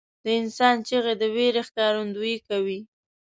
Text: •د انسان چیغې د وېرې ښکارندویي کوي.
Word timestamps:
•د 0.23 0.25
انسان 0.41 0.75
چیغې 0.87 1.13
د 1.21 1.23
وېرې 1.35 1.61
ښکارندویي 1.67 2.37
کوي. 2.47 2.79